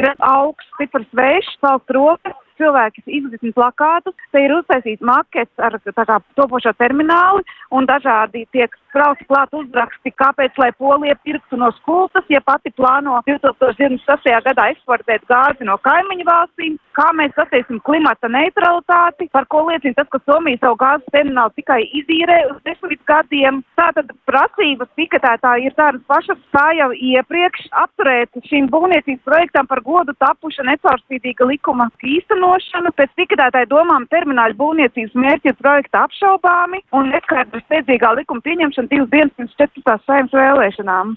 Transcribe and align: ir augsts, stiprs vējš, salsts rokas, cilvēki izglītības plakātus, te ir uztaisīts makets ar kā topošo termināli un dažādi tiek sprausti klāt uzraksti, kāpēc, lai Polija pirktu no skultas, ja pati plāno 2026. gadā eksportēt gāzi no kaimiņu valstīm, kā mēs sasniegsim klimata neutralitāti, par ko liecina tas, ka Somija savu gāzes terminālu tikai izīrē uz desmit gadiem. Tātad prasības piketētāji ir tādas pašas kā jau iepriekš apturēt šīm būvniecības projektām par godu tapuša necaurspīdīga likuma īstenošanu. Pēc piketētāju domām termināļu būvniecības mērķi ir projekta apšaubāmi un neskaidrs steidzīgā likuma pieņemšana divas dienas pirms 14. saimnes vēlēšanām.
ir 0.00 0.10
augsts, 0.26 0.70
stiprs 0.76 1.08
vējš, 1.16 1.50
salsts 1.60 1.94
rokas, 1.96 2.38
cilvēki 2.60 3.04
izglītības 3.06 3.56
plakātus, 3.56 4.16
te 4.32 4.44
ir 4.44 4.54
uztaisīts 4.58 5.04
makets 5.04 5.64
ar 5.64 5.78
kā 5.80 6.20
topošo 6.38 6.72
termināli 6.78 7.44
un 7.74 7.88
dažādi 7.88 8.46
tiek 8.54 8.74
sprausti 8.90 9.26
klāt 9.30 9.52
uzraksti, 9.54 10.12
kāpēc, 10.18 10.56
lai 10.58 10.70
Polija 10.78 11.14
pirktu 11.24 11.58
no 11.60 11.70
skultas, 11.78 12.26
ja 12.32 12.40
pati 12.42 12.72
plāno 12.74 13.20
2026. 13.28 14.30
gadā 14.46 14.66
eksportēt 14.74 15.26
gāzi 15.30 15.66
no 15.68 15.76
kaimiņu 15.84 16.26
valstīm, 16.26 16.78
kā 16.98 17.06
mēs 17.18 17.34
sasniegsim 17.38 17.80
klimata 17.86 18.30
neutralitāti, 18.32 19.30
par 19.32 19.46
ko 19.52 19.62
liecina 19.68 19.94
tas, 20.00 20.10
ka 20.10 20.20
Somija 20.26 20.58
savu 20.64 20.78
gāzes 20.82 21.14
terminālu 21.14 21.54
tikai 21.58 21.80
izīrē 22.02 22.40
uz 22.50 22.58
desmit 22.66 23.02
gadiem. 23.08 23.62
Tātad 23.78 24.10
prasības 24.28 24.90
piketētāji 24.98 25.70
ir 25.70 25.78
tādas 25.78 26.02
pašas 26.10 26.40
kā 26.54 26.66
jau 26.78 26.90
iepriekš 26.92 27.70
apturēt 27.84 28.42
šīm 28.50 28.68
būvniecības 28.72 29.22
projektām 29.28 29.70
par 29.70 29.82
godu 29.86 30.14
tapuša 30.18 30.66
necaurspīdīga 30.66 31.46
likuma 31.52 31.88
īstenošanu. 32.02 32.49
Pēc 32.50 33.10
piketētāju 33.14 33.68
domām 33.70 34.06
termināļu 34.10 34.56
būvniecības 34.58 35.14
mērķi 35.14 35.52
ir 35.52 35.56
projekta 35.60 36.02
apšaubāmi 36.08 36.80
un 36.98 37.12
neskaidrs 37.14 37.62
steidzīgā 37.68 38.10
likuma 38.18 38.42
pieņemšana 38.42 38.90
divas 38.90 39.10
dienas 39.12 39.36
pirms 39.36 39.54
14. 39.60 39.94
saimnes 40.06 40.34
vēlēšanām. 40.34 41.14